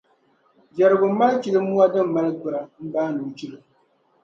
[0.75, 3.57] Jɛrigu m-mali chilimua din mali gbura m-baani o chilo.